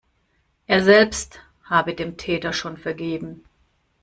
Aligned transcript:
Er 0.65 0.81
selbst 0.83 1.41
habe 1.65 1.93
dem 1.93 2.17
Täter 2.17 2.53
schon 2.53 2.75
vergeben. 2.75 3.43